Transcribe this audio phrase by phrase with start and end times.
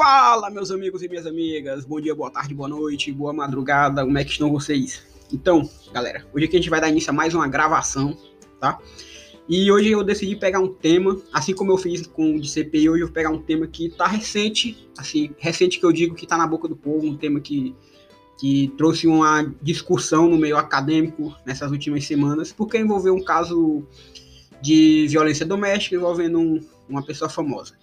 [0.00, 1.84] Fala, meus amigos e minhas amigas.
[1.84, 4.02] Bom dia, boa tarde, boa noite, boa madrugada.
[4.02, 5.02] Como é que estão vocês?
[5.30, 8.16] Então, galera, hoje aqui a gente vai dar início a mais uma gravação,
[8.58, 8.78] tá?
[9.46, 12.88] E hoje eu decidi pegar um tema, assim como eu fiz com o de CPI,
[12.88, 16.26] hoje eu vou pegar um tema que tá recente, assim, recente que eu digo que
[16.26, 17.76] tá na boca do povo, um tema que,
[18.38, 23.86] que trouxe uma discussão no meio acadêmico nessas últimas semanas, porque envolveu um caso
[24.62, 27.74] de violência doméstica envolvendo um, uma pessoa famosa.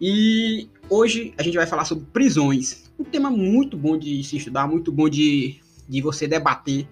[0.00, 2.90] E hoje a gente vai falar sobre prisões.
[2.98, 6.86] Um tema muito bom de se estudar, muito bom de, de você debater.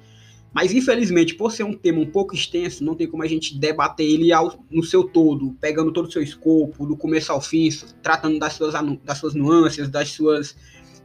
[0.53, 4.09] Mas infelizmente, por ser um tema um pouco extenso, não tem como a gente debater
[4.09, 7.69] ele ao, no seu todo, pegando todo o seu escopo, do começo ao fim,
[8.03, 8.73] tratando das suas,
[9.03, 10.57] das suas nuances, das suas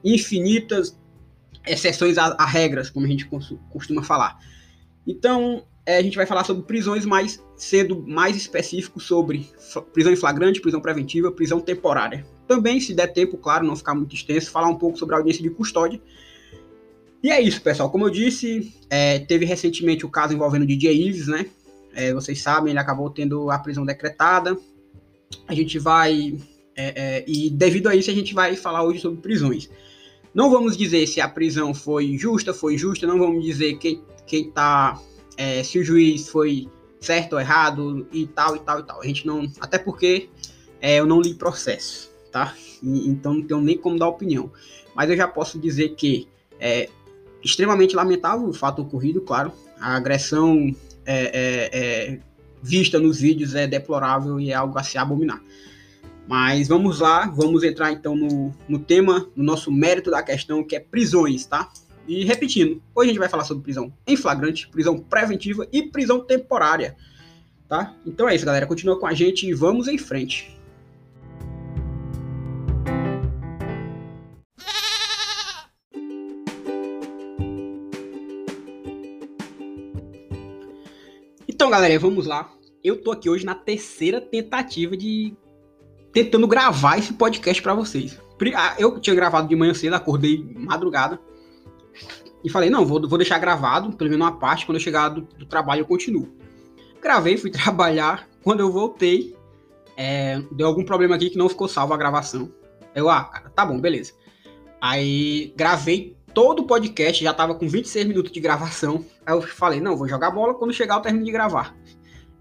[0.03, 0.97] infinitas
[1.66, 3.27] exceções a, a regras, como a gente
[3.70, 4.39] costuma falar.
[5.05, 9.50] Então, é, a gente vai falar sobre prisões, mas sendo mais específico sobre
[9.92, 12.23] prisão em flagrante, prisão preventiva, prisão temporária.
[12.48, 15.42] Também, se der tempo, claro, não ficar muito extenso, falar um pouco sobre a audiência
[15.42, 16.00] de custódia.
[17.23, 17.90] E é isso, pessoal.
[17.90, 21.48] Como eu disse, é, teve recentemente o caso envolvendo o DJ Ives, né?
[21.96, 24.56] É, vocês sabem, ele acabou tendo a prisão decretada.
[25.48, 26.38] A gente vai.
[26.76, 29.68] É, é, e devido a isso, a gente vai falar hoje sobre prisões.
[30.36, 34.52] Não vamos dizer se a prisão foi justa, foi justa, não vamos dizer quem, quem
[34.52, 35.02] tá
[35.40, 36.68] é, se o juiz foi
[37.00, 39.02] certo ou errado e tal e tal e tal.
[39.02, 39.50] A gente não.
[39.62, 40.30] Até porque
[40.81, 42.54] é, eu não li processo, tá?
[42.84, 44.52] E, então não tenho nem como dar opinião.
[44.94, 46.28] Mas eu já posso dizer que
[46.59, 46.90] é
[47.42, 49.54] extremamente lamentável o fato ocorrido, claro.
[49.80, 52.20] A agressão é, é, é
[52.62, 55.42] vista nos vídeos é deplorável e é algo a se abominar.
[56.28, 60.76] Mas vamos lá, vamos entrar então no, no tema, no nosso mérito da questão, que
[60.76, 61.72] é prisões, tá?
[62.10, 66.20] E repetindo, hoje a gente vai falar sobre prisão em flagrante, prisão preventiva e prisão
[66.20, 66.98] temporária.
[67.68, 67.94] Tá?
[68.04, 68.66] Então é isso, galera.
[68.66, 70.60] Continua com a gente e vamos em frente.
[81.48, 82.52] Então, galera, vamos lá.
[82.84, 85.36] Eu tô aqui hoje na terceira tentativa de
[86.12, 88.19] tentando gravar esse podcast para vocês.
[88.56, 91.28] Ah, eu tinha gravado de manhã cedo, acordei madrugada
[92.44, 95.22] e falei, não, vou, vou deixar gravado, pelo menos uma parte, quando eu chegar do,
[95.22, 96.29] do trabalho eu continuo.
[97.01, 99.35] Gravei, fui trabalhar, quando eu voltei,
[99.97, 102.51] é, deu algum problema aqui que não ficou salvo a gravação.
[102.95, 104.13] Eu, ah, cara, tá bom, beleza.
[104.81, 109.03] Aí gravei todo o podcast, já tava com 26 minutos de gravação.
[109.25, 111.75] Aí eu falei, não, vou jogar bola, quando chegar eu termino de gravar.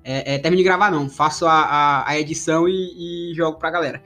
[0.05, 3.71] É, é termino de gravar não, faço a, a, a edição e, e jogo pra
[3.71, 4.03] galera.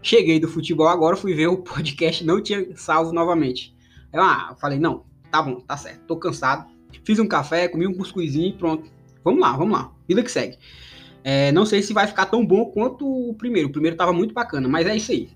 [0.00, 3.73] Cheguei do futebol agora, fui ver o podcast, não tinha salvo novamente.
[4.14, 6.72] Eu, ah, falei, não, tá bom, tá certo, tô cansado.
[7.04, 8.88] Fiz um café, comi um cuscuzinho pronto.
[9.24, 9.92] Vamos lá, vamos lá.
[10.06, 10.56] Vida que segue.
[11.24, 13.68] É, não sei se vai ficar tão bom quanto o primeiro.
[13.68, 15.30] O primeiro tava muito bacana, mas é isso aí.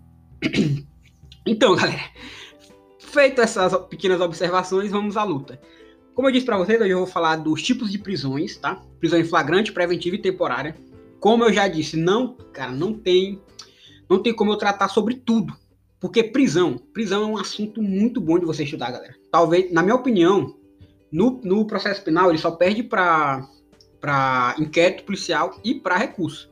[1.44, 2.04] então, galera,
[3.00, 5.60] feito essas pequenas observações, vamos à luta.
[6.14, 8.80] Como eu disse para vocês, hoje eu vou falar dos tipos de prisões, tá?
[9.00, 10.76] Prisão em flagrante, preventiva e temporária.
[11.18, 13.42] Como eu já disse, não, cara, não tem,
[14.08, 15.56] não tem como eu tratar sobre tudo.
[16.00, 19.14] Porque prisão, prisão é um assunto muito bom de você estudar, galera.
[19.30, 20.54] Talvez, na minha opinião,
[21.10, 23.48] no, no processo penal ele só perde para
[24.58, 26.48] inquérito policial e para recurso,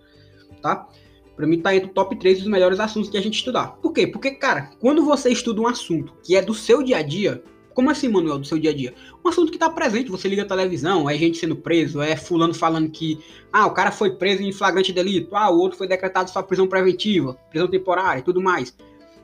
[0.60, 0.88] tá?
[1.36, 3.76] Para mim tá entre o top 3 dos melhores assuntos que a gente estudar.
[3.76, 4.06] Por quê?
[4.06, 7.42] Porque, cara, quando você estuda um assunto que é do seu dia a dia,
[7.74, 8.94] como assim, Manuel, do seu dia a dia?
[9.22, 12.54] Um assunto que tá presente, você liga a televisão, é gente sendo preso, é fulano
[12.54, 13.18] falando que,
[13.52, 16.66] ah, o cara foi preso em flagrante delito, ah, o outro foi decretado só prisão
[16.66, 18.74] preventiva, prisão temporária e tudo mais.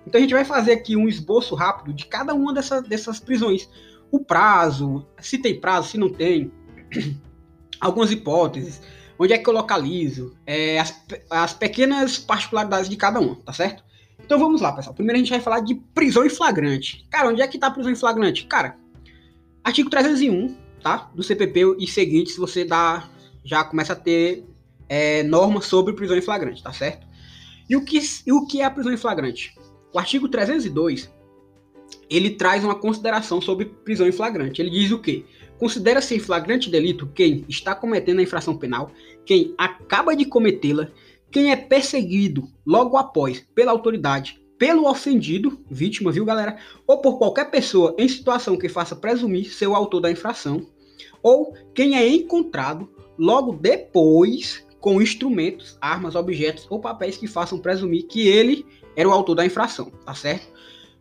[0.06, 3.68] Então a gente vai fazer aqui um esboço rápido de cada uma dessas, dessas prisões.
[4.10, 6.52] O prazo, se tem prazo, se não tem,
[7.80, 8.80] algumas hipóteses,
[9.18, 10.94] onde é que eu localizo, é, as,
[11.30, 13.84] as pequenas particularidades de cada uma, tá certo?
[14.24, 14.94] Então vamos lá, pessoal.
[14.94, 17.06] Primeiro a gente vai falar de prisão em flagrante.
[17.10, 18.46] Cara, onde é que tá a prisão em flagrante?
[18.46, 18.76] Cara,
[19.64, 21.10] artigo 301, tá?
[21.14, 23.08] Do CPP e seguinte, se você dá,
[23.44, 24.44] já começa a ter
[24.88, 27.06] é, normas sobre prisão em flagrante, tá certo?
[27.68, 29.54] E o que, e o que é a prisão em flagrante?
[29.92, 31.10] O artigo 302
[32.08, 34.60] ele traz uma consideração sobre prisão em flagrante.
[34.60, 35.24] Ele diz o quê?
[35.58, 38.90] Considera-se em flagrante delito quem está cometendo a infração penal,
[39.24, 40.88] quem acaba de cometê-la,
[41.30, 46.58] quem é perseguido logo após pela autoridade, pelo ofendido, vítima, viu galera?
[46.86, 50.66] Ou por qualquer pessoa em situação que faça presumir ser o autor da infração,
[51.22, 58.06] ou quem é encontrado logo depois com instrumentos, armas, objetos ou papéis que façam presumir
[58.06, 58.66] que ele
[58.96, 60.46] era o autor da infração, tá certo?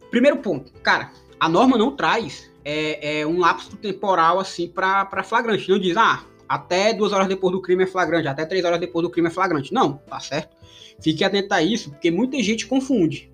[0.10, 5.70] Primeiro ponto, cara, a norma não traz é, é um lapso temporal assim para flagrante.
[5.70, 9.04] Não diz, ah, até duas horas depois do crime é flagrante, até três horas depois
[9.04, 9.74] do crime é flagrante.
[9.74, 10.56] Não, tá certo?
[11.02, 13.32] Fique atento a isso, porque muita gente confunde.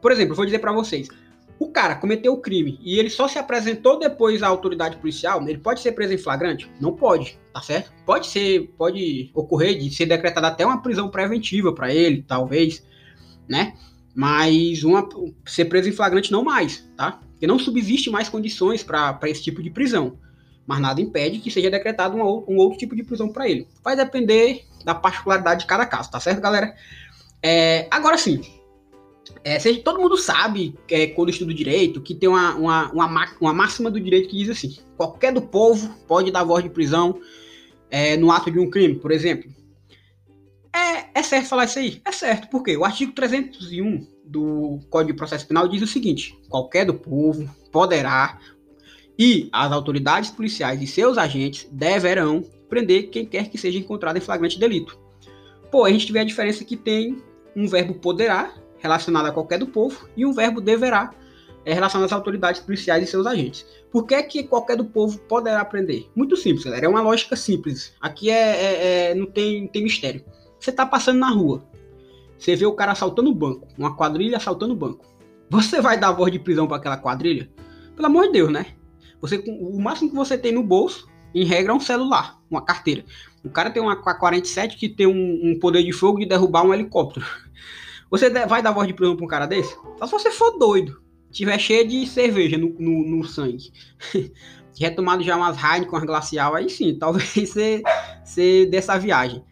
[0.00, 1.08] Por exemplo, vou dizer para vocês,
[1.58, 5.58] o cara cometeu o crime e ele só se apresentou depois à autoridade policial, ele
[5.58, 6.70] pode ser preso em flagrante?
[6.80, 7.92] Não pode, tá certo?
[8.06, 12.84] Pode ser, pode ocorrer de ser decretada até uma prisão preventiva para ele, talvez,
[13.48, 13.74] né?
[14.14, 15.08] Mas uma,
[15.46, 17.20] ser preso em flagrante não mais, tá?
[17.32, 20.18] Porque não subsiste mais condições para esse tipo de prisão.
[20.66, 23.66] Mas nada impede que seja decretado um, outro tipo de prisão para ele.
[23.82, 26.74] Vai depender da particularidade de cada caso, tá certo, galera?
[27.42, 28.40] É, agora sim,
[29.44, 33.54] é, seja, todo mundo sabe, é, quando estuda direito, que tem uma, uma, uma, uma,
[33.54, 37.18] máxima do direito que diz assim: qualquer do povo pode dar voz de prisão
[37.90, 39.50] é, no ato de um crime, por exemplo.
[41.14, 42.00] É, é certo falar isso aí?
[42.04, 46.86] É certo, porque o artigo 301 do Código de Processo Penal diz o seguinte: qualquer
[46.86, 48.38] do povo poderá
[49.18, 54.20] e as autoridades policiais e seus agentes deverão prender quem quer que seja encontrado em
[54.20, 54.98] flagrante delito.
[55.70, 57.22] Pô, a gente vê a diferença que tem
[57.54, 61.14] um verbo poderá relacionado a qualquer do povo e um verbo deverá
[61.64, 63.64] é relacionado às autoridades policiais e seus agentes.
[63.90, 66.08] Por que, que qualquer do povo poderá prender?
[66.14, 66.86] Muito simples, galera.
[66.86, 67.92] É uma lógica simples.
[68.00, 70.24] Aqui é, é, é não, tem, tem mistério.
[70.62, 71.66] Você está passando na rua,
[72.38, 75.04] você vê o cara assaltando o banco, uma quadrilha assaltando o banco.
[75.50, 77.50] Você vai dar voz de prisão para aquela quadrilha?
[77.96, 78.66] Pelo amor de Deus, né?
[79.20, 83.04] Você, o máximo que você tem no bolso, em regra, é um celular, uma carteira.
[83.44, 86.72] O cara tem uma 47 que tem um, um poder de fogo de derrubar um
[86.72, 87.26] helicóptero.
[88.08, 89.76] Você vai dar voz de prisão pra um cara desse?
[89.98, 91.02] Só se você for doido.
[91.32, 93.72] Tiver cheio de cerveja no, no, no sangue.
[94.72, 95.56] Tiver tomado já umas
[95.88, 97.82] com as glacial, aí sim, talvez você,
[98.22, 99.42] você dessa viagem.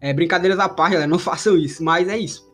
[0.00, 2.48] É, brincadeiras à parte, galera, não façam isso, mas é isso.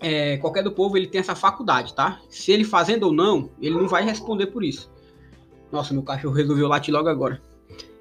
[0.00, 2.20] É, qualquer do povo ele tem essa faculdade, tá?
[2.28, 4.90] Se ele fazendo ou não, ele não vai responder por isso.
[5.72, 7.42] Nossa, meu cachorro resolveu latir logo agora.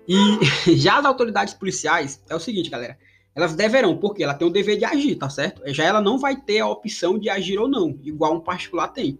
[0.07, 0.15] E
[0.77, 2.97] já as autoridades policiais, é o seguinte, galera
[3.37, 5.61] elas deverão, porque ela tem o dever de agir, tá certo?
[5.67, 9.19] Já ela não vai ter a opção de agir ou não, igual um particular tem.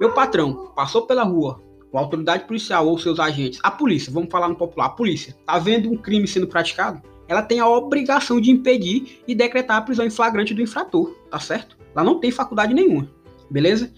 [0.00, 1.62] Meu patrão passou pela rua,
[1.92, 5.58] a autoridade policial ou seus agentes, a polícia, vamos falar no popular, a polícia, tá
[5.58, 7.02] vendo um crime sendo praticado?
[7.28, 11.38] Ela tem a obrigação de impedir e decretar a prisão em flagrante do infrator, tá
[11.38, 11.76] certo?
[11.94, 13.08] Ela não tem faculdade nenhuma,
[13.50, 13.92] beleza?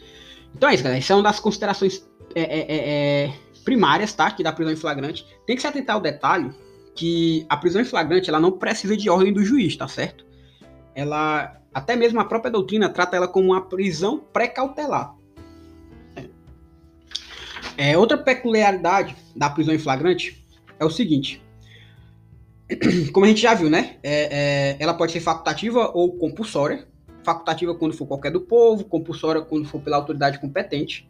[0.55, 1.01] Então é isso, galera.
[1.01, 3.35] Isso é uma das considerações é, é, é, é
[3.65, 4.31] primárias, tá?
[4.31, 5.27] Que da prisão em flagrante.
[5.47, 6.53] Tem que se atentar ao detalhe
[6.95, 10.25] que a prisão em flagrante ela não precisa de ordem do juiz, tá certo?
[10.95, 15.17] Ela, até mesmo a própria doutrina trata ela como uma prisão pré-cautelar.
[17.77, 20.45] É, outra peculiaridade da prisão em flagrante
[20.79, 21.43] é o seguinte:
[23.13, 23.97] como a gente já viu, né?
[24.03, 26.87] É, é, ela pode ser facultativa ou compulsória.
[27.23, 31.09] Facultativa quando for qualquer do povo, compulsória quando for pela autoridade competente.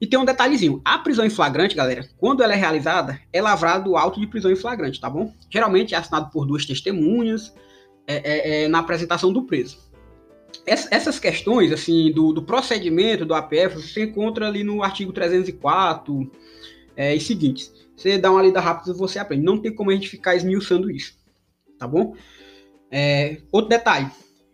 [0.00, 3.90] E tem um detalhezinho: a prisão em flagrante, galera, quando ela é realizada, é lavrado
[3.90, 5.32] o auto de prisão em flagrante, tá bom?
[5.50, 7.52] Geralmente é assinado por duas testemunhas
[8.06, 9.78] é, é, é, na apresentação do preso.
[10.66, 16.30] essas questões, assim, do, do, procedimento do APF, você encontra ali no artigo 304
[16.96, 17.72] é, e seguintes.
[17.96, 19.44] Você dá uma lida rápida e você aprende.
[19.44, 21.14] Não tem como a gente ficar esmiuçando isso,
[21.78, 22.14] tá bom?
[22.90, 24.10] É, outro detalhe: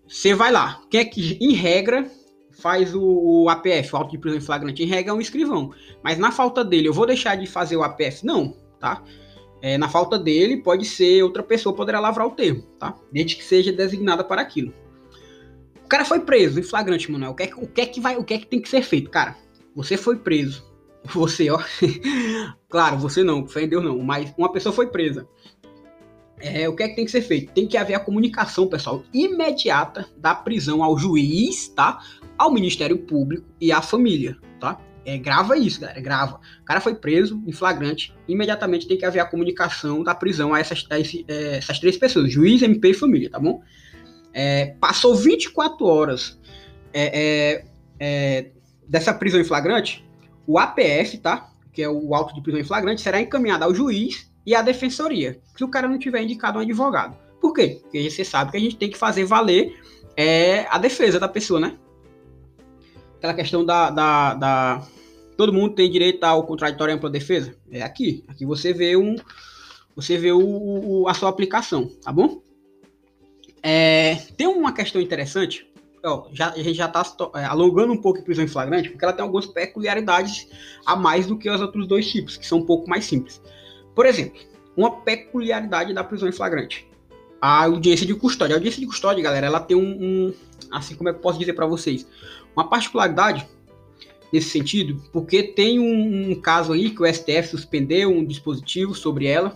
[0.06, 2.10] você vai lá, quem é que, em regra,
[2.50, 5.72] faz o, o, APF, o auto de prisão em flagrante em regra, é um escrivão.
[6.02, 8.24] Mas na falta dele, eu vou deixar de fazer o APF?
[8.24, 9.02] Não, tá?
[9.60, 12.96] É, na falta dele, pode ser outra pessoa poderá lavrar o termo, tá?
[13.12, 14.72] Desde que seja designada para aquilo.
[15.84, 17.32] O cara foi preso em flagrante, Manuel.
[17.32, 18.82] O que, é, o que é que vai, o que é que tem que ser
[18.82, 19.36] feito, cara?
[19.74, 20.71] Você foi preso.
[21.14, 21.60] Você, ó.
[22.68, 25.26] claro, você não, fé em Deus não, mas uma pessoa foi presa.
[26.38, 27.52] É, o que é que tem que ser feito?
[27.52, 32.00] Tem que haver a comunicação, pessoal, imediata da prisão ao juiz, tá?
[32.36, 34.80] Ao Ministério Público e à família, tá?
[35.04, 36.40] É, grava isso, galera, grava.
[36.60, 40.60] O cara foi preso em flagrante, imediatamente tem que haver a comunicação da prisão a
[40.60, 43.60] essas, a esse, é, essas três pessoas, juiz, MP e família, tá bom?
[44.32, 46.40] É, passou 24 horas
[46.92, 47.64] é, é,
[48.00, 48.50] é,
[48.88, 50.04] dessa prisão em flagrante,
[50.52, 51.50] o APF, tá?
[51.72, 55.40] Que é o auto de prisão em flagrante, será encaminhado ao juiz e a defensoria,
[55.56, 57.16] se o cara não tiver indicado um advogado.
[57.40, 57.80] Por quê?
[57.82, 59.80] Porque você sabe que a gente tem que fazer valer
[60.14, 61.78] é, a defesa da pessoa, né?
[63.16, 64.86] Aquela questão da, da, da,
[65.36, 67.56] Todo mundo tem direito ao contraditório ampla defesa?
[67.70, 68.22] É aqui.
[68.28, 69.16] Aqui você vê um.
[69.96, 72.42] Você vê o, o a sua aplicação, tá bom?
[73.62, 75.66] É, tem uma questão interessante.
[76.04, 77.04] Ó, já, a gente já está
[77.36, 80.48] é, alongando um pouco a prisão em flagrante, porque ela tem algumas peculiaridades
[80.84, 83.40] a mais do que os outros dois tipos, que são um pouco mais simples.
[83.94, 84.40] Por exemplo,
[84.76, 86.88] uma peculiaridade da prisão em flagrante.
[87.40, 88.56] A audiência de custódia.
[88.56, 90.34] A audiência de custódia, galera, ela tem um, um
[90.70, 92.06] assim como é que eu posso dizer para vocês,
[92.56, 93.46] uma particularidade
[94.32, 99.26] nesse sentido, porque tem um, um, caso aí que o STF suspendeu um dispositivo sobre
[99.26, 99.54] ela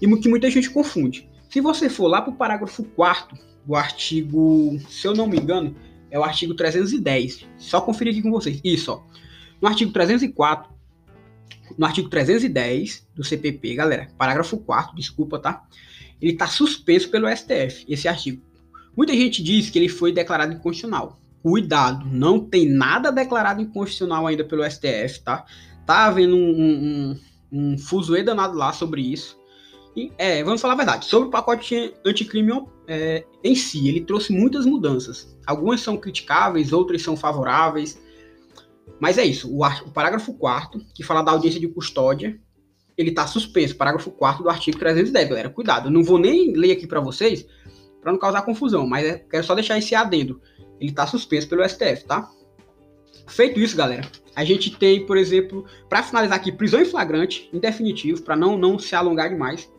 [0.00, 1.28] e que muita gente confunde.
[1.54, 5.76] Se você for lá para o parágrafo 4 do artigo, se eu não me engano,
[6.10, 7.46] é o artigo 310.
[7.56, 8.60] Só conferir aqui com vocês.
[8.64, 9.04] Isso, ó.
[9.62, 10.68] No artigo 304,
[11.78, 15.64] no artigo 310 do CPP, galera, parágrafo 4 desculpa, tá?
[16.20, 18.42] Ele está suspenso pelo STF, esse artigo.
[18.96, 21.20] Muita gente diz que ele foi declarado inconstitucional.
[21.40, 25.44] Cuidado, não tem nada declarado inconstitucional ainda pelo STF, tá?
[25.86, 27.20] Tá havendo um, um,
[27.52, 29.38] um, fuzuê danado lá sobre isso.
[29.96, 31.06] E, é, vamos falar a verdade.
[31.06, 35.36] Sobre o pacote anticrime é, em si, ele trouxe muitas mudanças.
[35.46, 38.00] Algumas são criticáveis, outras são favoráveis.
[38.98, 39.48] Mas é isso.
[39.52, 42.40] O, o parágrafo 4 que fala da audiência de custódia,
[42.96, 43.76] ele está suspenso.
[43.76, 45.50] Parágrafo 4 do artigo 310, galera.
[45.50, 47.46] Cuidado, eu não vou nem ler aqui para vocês,
[48.00, 50.40] para não causar confusão, mas é, quero só deixar esse adendo.
[50.80, 52.28] Ele está suspenso pelo STF, tá?
[53.26, 57.58] Feito isso, galera, a gente tem, por exemplo, para finalizar aqui, prisão em flagrante, em
[57.58, 59.70] definitivo, para não, não se alongar demais,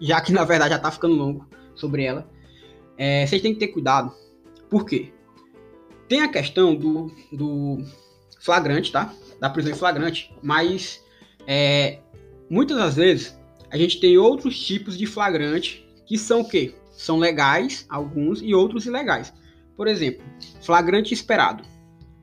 [0.00, 2.28] já que na verdade já está ficando longo sobre ela.
[2.96, 4.12] É, vocês têm que ter cuidado.
[4.70, 5.12] Por quê?
[6.08, 7.78] Tem a questão do, do
[8.40, 9.12] flagrante, tá?
[9.40, 11.02] Da prisão em flagrante, mas
[11.46, 11.98] é,
[12.48, 13.38] muitas das vezes
[13.70, 16.74] a gente tem outros tipos de flagrante que são o quê?
[16.92, 19.32] São legais, alguns, e outros ilegais.
[19.76, 20.24] Por exemplo,
[20.60, 21.64] flagrante esperado.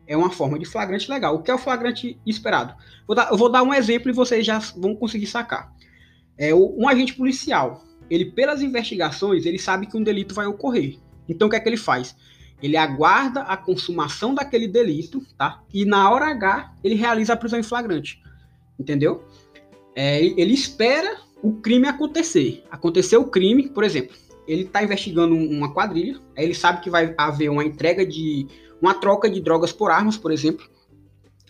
[0.08, 1.36] É uma forma de flagrante legal.
[1.36, 2.74] O que é o flagrante esperado?
[3.05, 5.74] Vou dar, eu vou dar um exemplo e vocês já vão conseguir sacar.
[6.42, 10.98] É, um agente policial, ele pelas investigações, ele sabe que um delito vai ocorrer.
[11.30, 12.16] Então o que é que ele faz?
[12.64, 15.62] Ele aguarda a consumação daquele delito, tá?
[15.72, 18.20] E na hora H ele realiza a prisão em flagrante,
[18.80, 19.24] entendeu?
[19.96, 22.64] É, ele espera o crime acontecer.
[22.72, 24.18] Aconteceu o crime, por exemplo,
[24.48, 28.48] ele está investigando uma quadrilha, aí ele sabe que vai haver uma entrega de
[28.82, 30.68] uma troca de drogas por armas, por exemplo,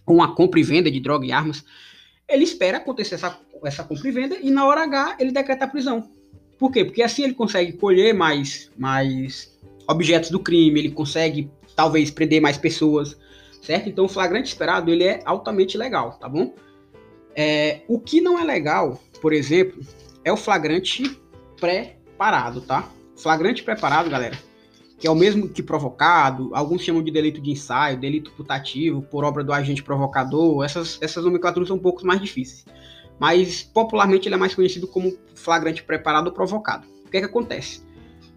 [0.06, 1.64] ou uma compra e venda de droga e armas.
[2.28, 5.68] Ele espera acontecer essa, essa compra e venda e na hora H ele decreta a
[5.68, 6.10] prisão.
[6.58, 6.86] Por quê?
[6.86, 12.58] Porque assim ele consegue colher mais, mais objetos do crime, ele consegue talvez prender mais
[12.58, 13.18] pessoas,
[13.62, 13.90] certo?
[13.90, 16.54] Então o flagrante esperado ele é altamente legal, tá bom?
[17.36, 19.82] É, o que não é legal, por exemplo,
[20.24, 21.20] é o flagrante
[21.60, 22.90] preparado, tá?
[23.16, 24.38] Flagrante preparado, galera,
[25.00, 29.24] que é o mesmo que provocado, alguns chamam de delito de ensaio, delito putativo, por
[29.24, 32.66] obra do agente provocador, essas, essas nomenclaturas são um pouco mais difíceis.
[33.22, 36.88] Mas popularmente ele é mais conhecido como flagrante preparado ou provocado.
[37.06, 37.84] O que é que acontece?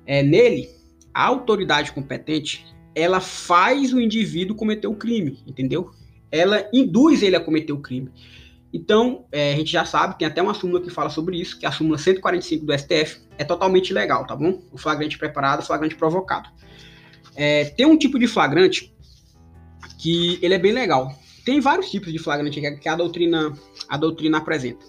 [0.05, 0.69] É, nele,
[1.15, 5.91] a autoridade competente, ela faz o indivíduo cometer o crime, entendeu?
[6.31, 8.13] Ela induz ele a cometer o crime.
[8.75, 11.65] Então, é, a gente já sabe, tem até uma súmula que fala sobre isso, que
[11.65, 14.61] é a súmula 145 do STF é totalmente legal, tá bom?
[14.71, 16.51] O flagrante preparado, o flagrante provocado.
[17.35, 18.95] É, tem um tipo de flagrante
[19.99, 21.11] que ele é bem legal.
[21.45, 23.53] Tem vários tipos de flagrante que a doutrina,
[23.89, 24.85] a doutrina apresenta.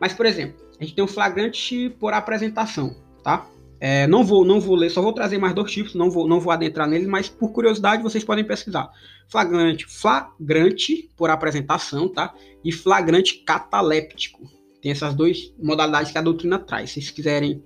[0.00, 3.46] Mas, por exemplo, a gente tem um flagrante por apresentação, tá?
[3.78, 6.38] É, não vou, não vou ler, só vou trazer mais dois tipos, não vou, não
[6.40, 8.88] vou adentrar neles, mas por curiosidade vocês podem pesquisar.
[9.28, 12.32] Flagrante, flagrante por apresentação, tá?
[12.64, 14.48] E flagrante cataléptico.
[14.80, 16.90] Tem essas duas modalidades que a doutrina traz.
[16.90, 17.62] Se vocês quiserem,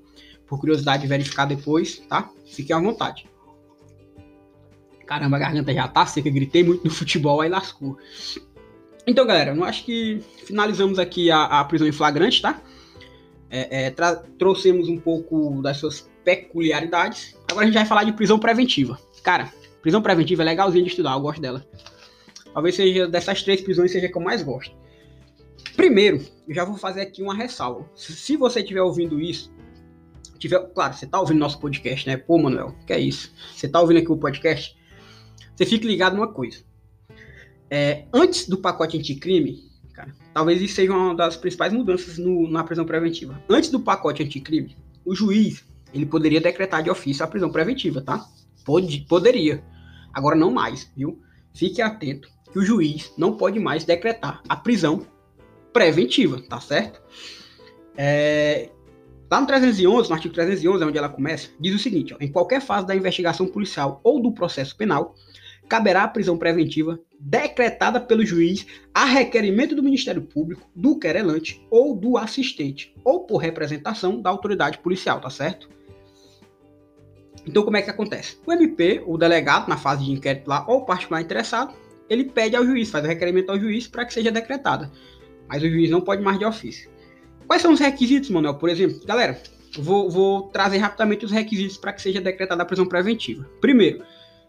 [0.46, 2.30] por curiosidade, verificar depois, tá?
[2.46, 3.28] Fiquem à vontade.
[5.06, 7.96] Caramba, a garganta já tá seca, gritei muito no futebol, aí lascou.
[9.06, 12.60] Então, galera, eu acho que finalizamos aqui a, a prisão em flagrante, tá?
[13.50, 13.90] é, é,
[14.38, 17.36] trouxemos um pouco das suas peculiaridades.
[17.50, 18.98] Agora a gente vai falar de prisão preventiva.
[19.22, 21.64] Cara, prisão preventiva é legalzinha de estudar, eu gosto dela.
[22.52, 24.74] Talvez seja dessas três prisões seja a que eu mais gosto.
[25.76, 27.88] Primeiro, eu já vou fazer aqui uma ressalva.
[27.94, 29.54] Se você estiver ouvindo isso,
[30.38, 32.16] tiver, claro, você está ouvindo nosso podcast, né?
[32.16, 33.32] Pô, Manuel, que é isso?
[33.54, 34.75] Você está ouvindo aqui o podcast?
[35.56, 36.62] Você fique ligado numa coisa.
[37.70, 40.14] É, antes do pacote anticrime, cara.
[40.32, 43.42] Talvez isso seja uma das principais mudanças no, na prisão preventiva.
[43.48, 48.24] Antes do pacote anticrime, o juiz ele poderia decretar de ofício a prisão preventiva, tá?
[48.64, 49.64] Pode, poderia.
[50.12, 51.20] Agora não mais, viu?
[51.54, 55.06] Fique atento que o juiz não pode mais decretar a prisão
[55.72, 57.00] preventiva, tá certo?
[57.96, 58.70] É,
[59.30, 62.30] lá no 311, no artigo 311, é onde ela começa, diz o seguinte: ó, em
[62.30, 65.14] qualquer fase da investigação policial ou do processo penal,
[65.68, 71.94] caberá a prisão preventiva decretada pelo juiz a requerimento do Ministério Público, do querelante ou
[71.94, 75.68] do assistente, ou por representação da autoridade policial, tá certo?
[77.46, 78.38] Então, como é que acontece?
[78.44, 81.74] O MP, o delegado, na fase de inquérito lá, ou o particular interessado,
[82.08, 84.90] ele pede ao juiz, faz o requerimento ao juiz para que seja decretada.
[85.48, 86.90] Mas o juiz não pode mais de ofício.
[87.46, 88.54] Quais são os requisitos, Manuel?
[88.54, 89.40] Por exemplo, galera,
[89.78, 93.48] vou, vou trazer rapidamente os requisitos para que seja decretada a prisão preventiva.
[93.60, 94.02] Primeiro,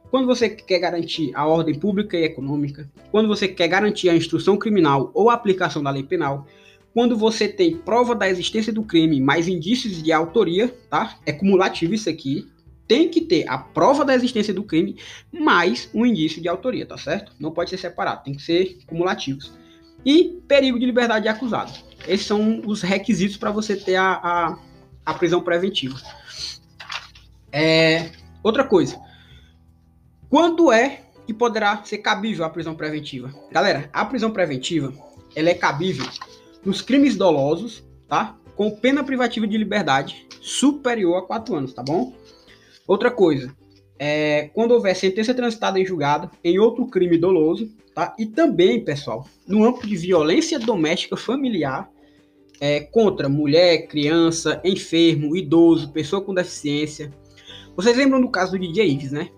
[0.10, 4.58] quando você quer garantir a ordem pública e econômica, quando você quer garantir a instrução
[4.58, 6.48] criminal ou a aplicação da lei penal,
[6.94, 11.18] quando você tem prova da existência do crime mais indícios de autoria, tá?
[11.26, 12.48] É cumulativo isso aqui.
[12.88, 14.96] tem que ter a prova da existência do crime
[15.32, 17.34] mais um indício de autoria, tá certo?
[17.38, 19.52] Não pode ser separado, tem que ser cumulativos.
[20.06, 21.72] E perigo de liberdade de acusado.
[22.08, 24.60] Esses são os requisitos para você ter a, a,
[25.06, 26.00] a, prisão preventiva.
[27.52, 28.10] É,
[28.42, 29.00] outra coisa.
[30.30, 33.34] Quando é que poderá ser cabível a prisão preventiva?
[33.52, 34.94] Galera, a prisão preventiva
[35.36, 36.06] ela é cabível
[36.66, 38.38] nos crimes dolosos, tá?
[38.56, 42.14] Com pena privativa de liberdade superior a 4 anos, tá bom?
[42.86, 43.56] Outra coisa,
[43.98, 48.14] é, quando houver sentença transitada em julgado em outro crime doloso, tá?
[48.20, 51.90] E também, pessoal, no âmbito de violência doméstica familiar
[52.60, 57.12] é, contra mulher, criança, enfermo, idoso, pessoa com deficiência.
[57.78, 59.30] Vocês lembram do caso do DJ Ives, né?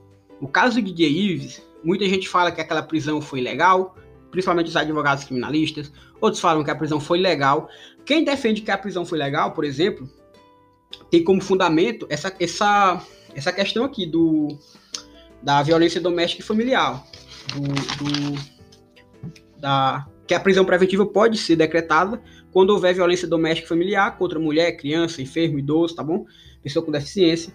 [0.41, 3.95] O caso do DJ Ives, muita gente fala que aquela prisão foi legal,
[4.31, 5.91] principalmente os advogados criminalistas.
[6.21, 7.69] Outros falam que a prisão foi legal.
[8.05, 10.09] Quem defende que a prisão foi legal, por exemplo,
[11.09, 13.01] tem como fundamento essa, essa
[13.35, 14.57] essa questão aqui do
[15.41, 17.01] da violência doméstica e familiar,
[17.53, 17.61] do,
[18.03, 18.39] do,
[19.57, 24.37] da, que a prisão preventiva pode ser decretada quando houver violência doméstica e familiar contra
[24.37, 26.25] mulher, criança, enfermo, idoso, tá bom?
[26.61, 27.53] Pessoa com deficiência.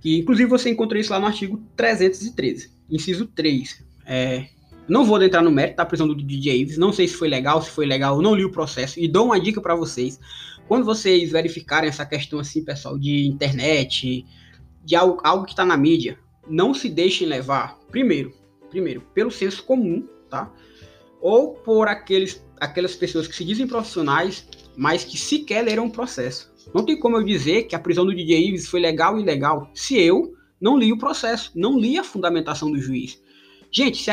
[0.00, 3.84] Que, inclusive, você encontra isso lá no artigo 313, inciso 3.
[4.06, 4.46] É,
[4.88, 7.60] não vou entrar no mérito da prisão do DJ Ives, não sei se foi legal,
[7.60, 10.18] se foi legal, não li o processo, e dou uma dica para vocês.
[10.66, 14.24] Quando vocês verificarem essa questão assim, pessoal, de internet,
[14.84, 18.32] de algo, algo que está na mídia, não se deixem levar, primeiro,
[18.70, 20.50] primeiro, pelo senso comum, tá?
[21.20, 26.50] Ou por aqueles, aquelas pessoas que se dizem profissionais, mas que sequer leram o processo.
[26.74, 29.70] Não tem como eu dizer que a prisão do DJ Ives foi legal ou ilegal
[29.74, 33.20] se eu não li o processo, não li a fundamentação do juiz.
[33.70, 34.04] Gente,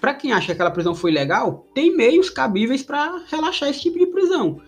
[0.00, 3.98] para quem acha que aquela prisão foi legal, tem meios cabíveis para relaxar esse tipo
[3.98, 4.60] de prisão.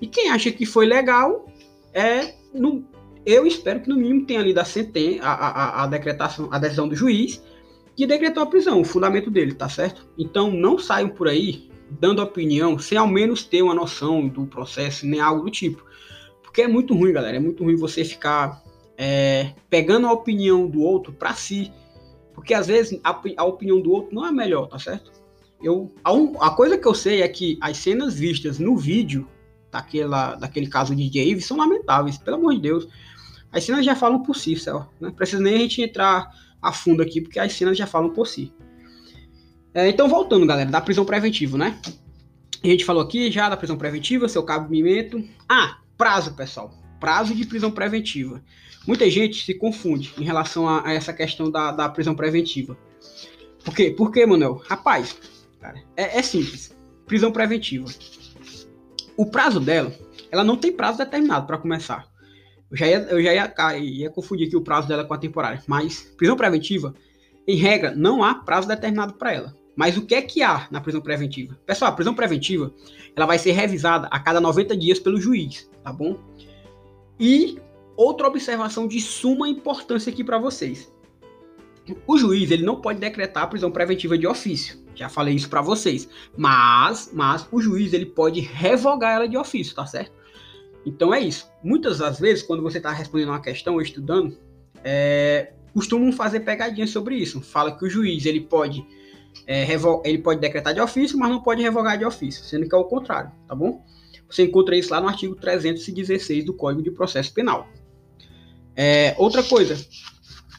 [0.00, 1.46] E quem acha que foi legal,
[1.92, 2.84] é, não,
[3.24, 6.88] eu espero que no mínimo tenha lido a sentença, a, a, a decretação, a decisão
[6.88, 7.42] do juiz
[7.96, 10.06] que decretou a prisão, o fundamento dele, tá certo?
[10.18, 15.06] Então não saiam por aí dando opinião sem ao menos ter uma noção do processo,
[15.06, 15.84] nem algo do tipo.
[16.54, 17.36] Porque é muito ruim, galera.
[17.36, 18.62] É muito ruim você ficar
[18.96, 21.72] é, pegando a opinião do outro para si.
[22.32, 25.10] Porque às vezes a, a, opinião do outro não é melhor, tá certo?
[25.60, 29.26] Eu, a, um, a coisa que eu sei é que as cenas vistas no vídeo
[29.68, 32.86] daquela, daquele caso de Dave são lamentáveis, pelo amor de Deus.
[33.50, 34.88] As cenas já falam por si, céu.
[35.00, 35.14] Não né?
[35.16, 36.30] precisa nem a gente entrar
[36.62, 38.52] a fundo aqui, porque as cenas já falam por si.
[39.74, 41.80] É, então, voltando, galera, da prisão preventiva, né?
[42.62, 45.20] A gente falou aqui já da prisão preventiva, seu cabimento.
[45.48, 46.70] Ah, prazo, pessoal.
[47.00, 48.42] Prazo de prisão preventiva.
[48.86, 52.76] Muita gente se confunde em relação a, a essa questão da, da, prisão preventiva.
[53.64, 53.90] Por quê?
[53.90, 54.62] Por quê, Manuel?
[54.66, 55.16] Rapaz,
[55.60, 56.76] cara, é, é simples.
[57.06, 57.86] Prisão preventiva.
[59.16, 59.92] O prazo dela,
[60.30, 62.06] ela não tem prazo determinado para começar.
[62.70, 65.62] Eu já ia, eu já ia, ia confundir aqui o prazo dela com a temporária.
[65.66, 66.94] Mas prisão preventiva,
[67.46, 69.63] em regra, não há prazo determinado para ela.
[69.76, 71.58] Mas o que é que há na prisão preventiva?
[71.66, 72.72] Pessoal, a prisão preventiva
[73.16, 76.18] ela vai ser revisada a cada 90 dias pelo juiz, tá bom?
[77.18, 77.58] E
[77.96, 80.92] outra observação de suma importância aqui para vocês.
[82.06, 84.82] O juiz ele não pode decretar a prisão preventiva de ofício.
[84.94, 86.08] Já falei isso para vocês.
[86.36, 90.12] Mas, mas o juiz ele pode revogar ela de ofício, tá certo?
[90.86, 91.48] Então é isso.
[91.62, 94.36] Muitas das vezes, quando você está respondendo uma questão ou estudando,
[94.82, 97.40] é, costumam fazer pegadinhas sobre isso.
[97.40, 98.86] Fala que o juiz ele pode,
[99.46, 99.66] é,
[100.04, 102.84] ele pode decretar de ofício, mas não pode revogar de ofício, sendo que é o
[102.84, 103.84] contrário, tá bom?
[104.28, 107.68] Você encontra isso lá no artigo 316 do Código de Processo Penal.
[108.74, 109.76] É, outra coisa,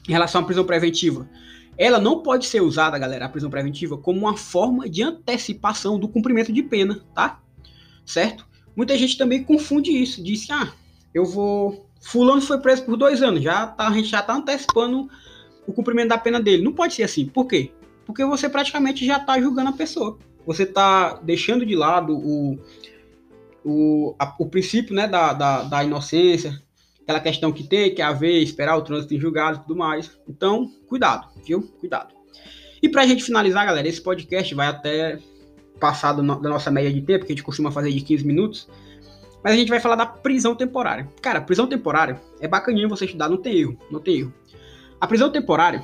[0.07, 1.29] em relação à prisão preventiva,
[1.77, 6.07] ela não pode ser usada, galera, a prisão preventiva, como uma forma de antecipação do
[6.07, 7.41] cumprimento de pena, tá?
[8.05, 8.47] Certo?
[8.75, 10.71] Muita gente também confunde isso, diz que, ah,
[11.13, 11.89] eu vou.
[12.01, 15.09] Fulano foi preso por dois anos, já tá, a gente já tá antecipando
[15.65, 16.63] o cumprimento da pena dele.
[16.63, 17.25] Não pode ser assim.
[17.25, 17.71] Por quê?
[18.05, 20.17] Porque você praticamente já tá julgando a pessoa.
[20.45, 22.59] Você tá deixando de lado o,
[23.63, 26.61] o, a, o princípio né, da, da, da inocência,
[27.01, 30.11] aquela questão que tem que haver, esperar o trânsito em julgado e tudo mais.
[30.27, 31.63] Então, cuidado, viu?
[31.79, 32.13] Cuidado.
[32.81, 35.19] E pra gente finalizar, galera, esse podcast vai até
[35.79, 38.69] passado da nossa média de tempo, que a gente costuma fazer de 15 minutos.
[39.43, 41.07] Mas a gente vai falar da prisão temporária.
[41.21, 44.33] Cara, prisão temporária é bacaninha você estudar, não tem erro, não tem erro.
[44.99, 45.83] A prisão temporária,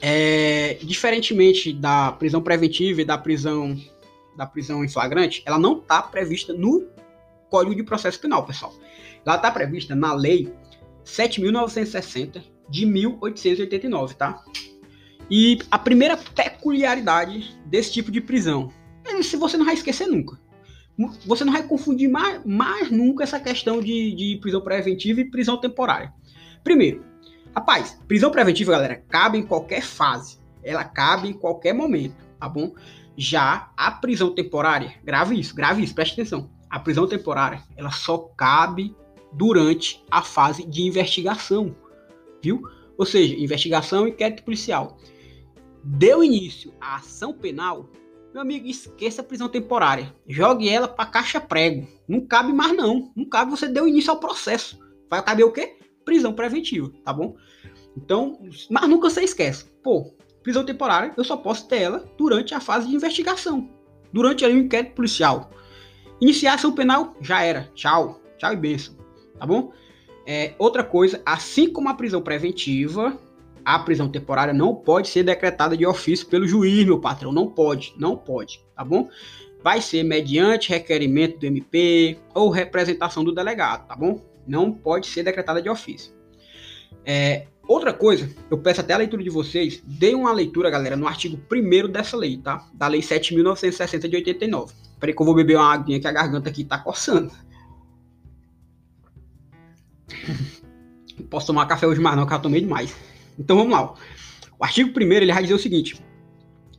[0.00, 3.76] é, diferentemente da prisão preventiva e da prisão
[4.36, 6.86] da prisão em flagrante, ela não está prevista no
[7.48, 8.74] Código de Processo Penal, pessoal.
[9.24, 10.52] Ela está prevista na Lei
[11.06, 14.44] 7.960 de 1889, tá?
[15.30, 18.70] E a primeira peculiaridade desse tipo de prisão
[19.04, 20.38] é se você não vai esquecer nunca.
[21.26, 25.58] Você não vai confundir mais, mais nunca essa questão de, de prisão preventiva e prisão
[25.58, 26.12] temporária.
[26.64, 27.04] Primeiro,
[27.56, 30.38] Rapaz, prisão preventiva, galera, cabe em qualquer fase.
[30.62, 32.74] Ela cabe em qualquer momento, tá bom?
[33.16, 36.50] Já a prisão temporária, grave isso, grave isso, preste atenção.
[36.68, 38.94] A prisão temporária, ela só cabe
[39.32, 41.74] durante a fase de investigação,
[42.42, 42.60] viu?
[42.98, 44.98] Ou seja, investigação e inquérito policial.
[45.82, 47.88] Deu início à ação penal,
[48.34, 50.14] meu amigo, esqueça a prisão temporária.
[50.28, 51.88] Jogue ela para caixa prego.
[52.06, 53.10] Não cabe mais não.
[53.16, 54.78] Não cabe, você deu início ao processo.
[55.08, 55.75] Vai caber o quê?
[56.06, 57.36] Prisão preventiva, tá bom?
[57.96, 58.38] Então,
[58.70, 59.66] mas nunca você esquece.
[59.82, 63.68] Pô, prisão temporária, eu só posso ter ela durante a fase de investigação.
[64.12, 65.50] Durante ali, o inquérito policial.
[66.20, 67.68] Iniciar ação penal, já era.
[67.74, 68.20] Tchau.
[68.38, 68.96] Tchau e benção.
[69.38, 69.72] Tá bom?
[70.24, 73.18] É, outra coisa, assim como a prisão preventiva,
[73.64, 77.32] a prisão temporária não pode ser decretada de ofício pelo juiz, meu patrão.
[77.32, 79.08] Não pode, não pode, tá bom?
[79.62, 84.20] Vai ser mediante requerimento do MP ou representação do delegado, tá bom?
[84.46, 86.12] Não pode ser decretada de ofício.
[87.04, 91.06] É, outra coisa, eu peço até a leitura de vocês, dê uma leitura, galera, no
[91.06, 92.66] artigo 1 dessa lei, tá?
[92.74, 94.74] Da Lei 7.960 de 89.
[94.98, 97.32] Peraí que eu vou beber uma aguinha que a garganta aqui tá coçando.
[101.18, 102.96] Não posso tomar café hoje mais não, que eu tomei demais.
[103.38, 103.94] Então vamos lá.
[104.58, 106.00] O artigo 1 ele vai dizer o seguinte: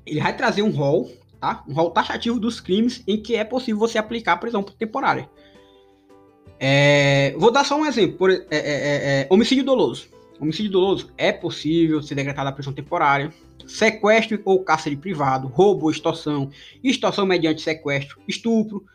[0.06, 1.64] ele vai trazer um rol, tá?
[1.68, 5.30] Um rol taxativo dos crimes em que é possível você aplicar a prisão temporária.
[6.60, 10.10] É, vou dar só um exemplo: por, é, é, é, é homicídio doloso.
[10.40, 13.34] Homicídio doloso é possível ser decretada a prisão temporária.
[13.66, 16.50] Sequestro ou cárcere privado, roubo ou extorsão,
[16.82, 18.86] extorsão mediante sequestro, estupro,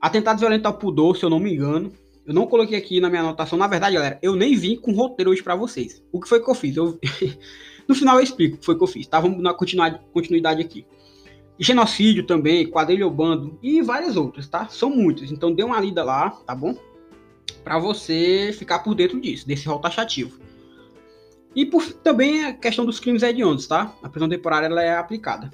[0.00, 1.90] atentado violento ao pudor, se eu não me engano,
[2.26, 3.56] eu não coloquei aqui na minha anotação.
[3.56, 6.02] Na verdade, galera, eu nem vim com roteiro hoje para vocês.
[6.12, 6.76] O que foi que eu fiz?
[6.76, 6.98] Eu...
[7.86, 9.06] no final eu explico o que foi que eu fiz.
[9.06, 9.20] Tá?
[9.20, 10.84] Vamos na continuidade aqui.
[11.58, 14.68] Genocídio também, quadrilha ou bando e várias outras, tá?
[14.68, 15.32] São muitas.
[15.32, 16.76] Então dê uma lida lá, tá bom?
[17.64, 20.38] Para você ficar por dentro disso, desse rol taxativo.
[21.54, 23.94] E por, também a questão dos crimes hediondos, tá?
[24.02, 25.50] A prisão temporária ela é aplicada.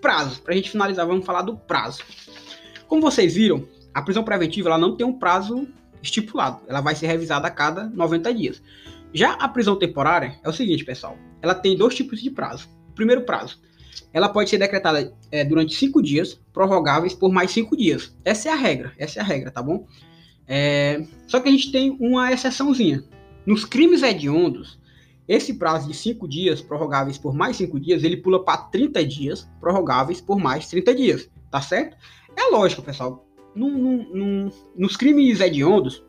[0.00, 2.02] Prazo, pra gente finalizar, vamos falar do prazo.
[2.88, 5.68] Como vocês viram, a prisão preventiva ela não tem um prazo
[6.02, 6.62] estipulado.
[6.66, 8.62] Ela vai ser revisada a cada 90 dias.
[9.12, 11.16] Já a prisão temporária é o seguinte, pessoal.
[11.40, 12.68] Ela tem dois tipos de prazo.
[12.90, 13.60] O primeiro prazo,
[14.12, 18.14] ela pode ser decretada é, durante cinco dias, prorrogáveis por mais cinco dias.
[18.24, 18.92] Essa é a regra.
[18.98, 19.86] Essa é a regra, tá bom?
[20.46, 21.02] É...
[21.26, 23.04] Só que a gente tem uma exceçãozinha.
[23.46, 24.78] Nos crimes hediondos,
[25.26, 29.48] esse prazo de cinco dias, prorrogáveis por mais cinco dias, ele pula para 30 dias,
[29.60, 31.30] prorrogáveis por mais 30 dias.
[31.50, 31.96] Tá certo?
[32.36, 33.28] É lógico, pessoal
[34.76, 36.02] nos crimes hediondos,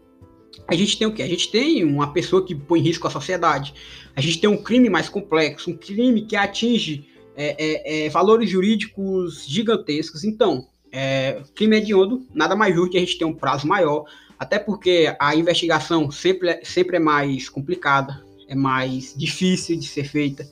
[0.67, 1.23] a gente tem o quê?
[1.23, 3.73] A gente tem uma pessoa que põe em risco a sociedade.
[4.15, 7.09] A gente tem um crime mais complexo, um crime que atinge
[7.41, 10.25] é, é, é, valores jurídicos gigantescos.
[10.25, 14.04] Então, é, crime hediondo, nada mais justo que a gente ter um prazo maior,
[14.38, 20.04] até porque a investigação sempre, é, sempre é mais complicada, é mais difícil de ser
[20.04, 20.45] feita.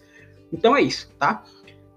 [0.51, 1.43] Então é isso, tá?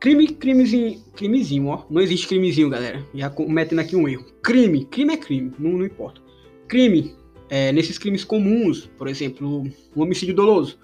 [0.00, 1.84] Crime, crimezinho, crimezinho, ó.
[1.88, 3.06] Não existe crimezinho, galera.
[3.14, 4.24] Já cometendo aqui um erro.
[4.42, 6.20] Crime, crime é crime, não, não importa.
[6.66, 7.14] Crime,
[7.48, 9.62] é, nesses crimes comuns, por exemplo,
[9.94, 10.80] um homicídio doloso.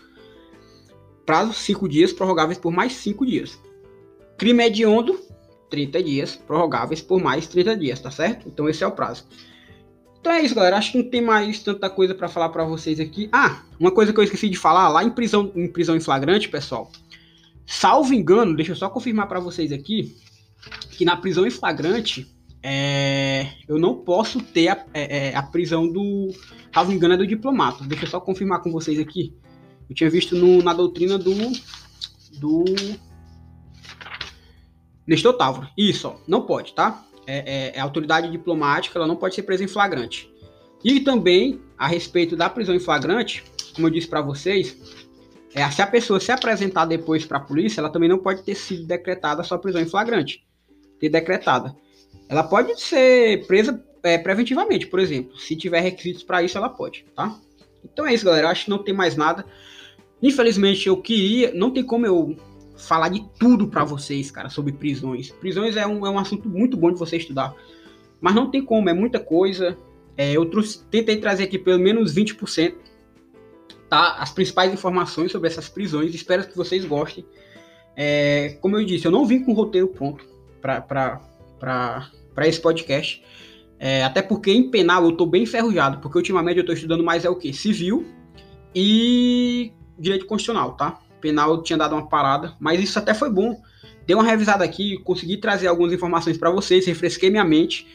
[1.24, 3.58] Prazo 5 dias, prorrogáveis por mais 5 dias.
[4.36, 5.18] Crime hediondo,
[5.70, 8.48] 30 dias, prorrogáveis por mais 30 dias, tá certo?
[8.48, 9.24] Então esse é o prazo.
[10.20, 10.76] Então é isso, galera.
[10.76, 13.28] Acho que não tem mais tanta coisa para falar para vocês aqui.
[13.32, 16.48] Ah, uma coisa que eu esqueci de falar, lá em prisão em prisão em flagrante,
[16.48, 16.90] pessoal.
[17.66, 20.16] Salvo engano, deixa eu só confirmar para vocês aqui,
[20.90, 22.26] que na prisão em flagrante,
[22.62, 26.34] é, eu não posso ter a, é, é, a, prisão do.
[26.74, 27.84] Salvo engano, é do diplomata.
[27.84, 29.32] Deixa eu só confirmar com vocês aqui.
[29.88, 31.32] Eu tinha visto no, na doutrina do.
[32.40, 32.64] Do.
[35.06, 35.70] Nestor Távora.
[35.76, 37.04] Isso, ó, não pode, tá?
[37.26, 40.30] É, é, é, autoridade diplomática, ela não pode ser presa em flagrante.
[40.84, 44.76] E também, a respeito da prisão em flagrante, como eu disse para vocês,
[45.54, 48.54] é, se a pessoa se apresentar depois para a polícia, ela também não pode ter
[48.54, 50.46] sido decretada sua prisão em flagrante.
[51.00, 51.74] Ter decretada.
[52.28, 55.36] Ela pode ser presa é, preventivamente, por exemplo.
[55.38, 57.36] Se tiver requisitos para isso, ela pode, tá?
[57.84, 58.46] Então é isso, galera.
[58.46, 59.44] Eu acho que não tem mais nada.
[60.22, 61.52] Infelizmente, eu queria.
[61.54, 62.36] Não tem como eu
[62.76, 65.30] falar de tudo para vocês, cara, sobre prisões.
[65.30, 67.54] Prisões é um, é um assunto muito bom de você estudar.
[68.20, 69.76] Mas não tem como, é muita coisa.
[70.16, 72.74] É, eu trouxe, tentei trazer aqui pelo menos 20%
[73.88, 74.16] tá?
[74.18, 76.14] As principais informações sobre essas prisões.
[76.14, 77.24] Espero que vocês gostem.
[77.96, 80.24] É, como eu disse, eu não vim com roteiro pronto
[80.60, 81.20] para
[82.42, 83.22] esse podcast.
[83.78, 87.24] É, até porque em penal eu estou bem enferrujado, porque ultimamente eu estou estudando mais
[87.24, 87.52] é o que?
[87.52, 88.06] Civil
[88.74, 90.98] e direito constitucional, tá?
[91.20, 93.60] Penal tinha dado uma parada, mas isso até foi bom.
[94.06, 97.86] Dei uma revisada aqui, consegui trazer algumas informações para vocês, refresquei minha mente.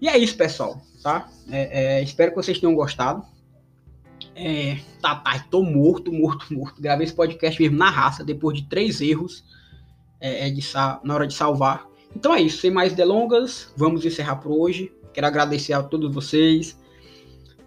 [0.00, 1.28] E é isso, pessoal, tá?
[1.50, 3.22] É, é, espero que vocês tenham gostado.
[4.34, 6.80] É, tá, tá, tô morto, morto, morto.
[6.80, 9.44] Gravei esse podcast mesmo na raça, depois de três erros
[10.20, 10.62] é, é de
[11.02, 11.86] na hora de salvar.
[12.14, 14.92] Então é isso, sem mais delongas, vamos encerrar por hoje.
[15.12, 16.78] Quero agradecer a todos vocês.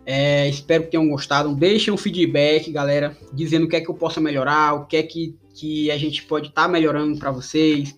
[0.06, 1.56] É, espero que tenham gostado.
[1.56, 5.04] Deixem um feedback, galera, dizendo o que é que eu possa melhorar, o que é
[5.04, 7.96] que, que a gente pode estar tá melhorando para vocês,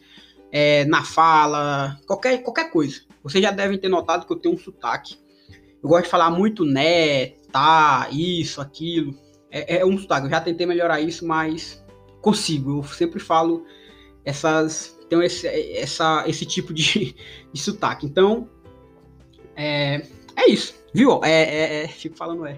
[0.52, 3.02] é, na fala, qualquer, qualquer coisa.
[3.24, 5.18] Vocês já devem ter notado que eu tenho um sotaque.
[5.82, 9.16] Eu gosto de falar muito né, tá, isso, aquilo.
[9.50, 10.28] É, é um sotaque.
[10.28, 11.84] Eu já tentei melhorar isso, mas
[12.22, 12.80] consigo.
[12.80, 13.66] Eu sempre falo
[14.24, 14.96] essas.
[15.10, 17.16] Tenho esse, essa, esse tipo de,
[17.52, 18.06] de sotaque.
[18.06, 18.50] Então,
[19.56, 20.85] é, é isso.
[20.96, 21.20] Viu?
[21.26, 22.58] É, é, é, fico falando é.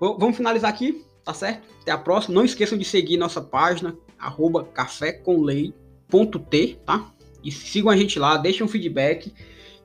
[0.00, 1.68] Vamos finalizar aqui, tá certo?
[1.80, 2.34] Até a próxima.
[2.34, 7.12] Não esqueçam de seguir nossa página, arroba cafécomlei.t, tá?
[7.44, 9.32] E sigam a gente lá, deixem um feedback.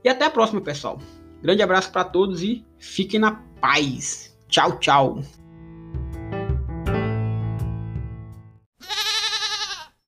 [0.04, 1.00] E até a próxima, pessoal.
[1.44, 4.36] Grande abraço para todos e fiquem na paz.
[4.48, 5.22] Tchau, tchau.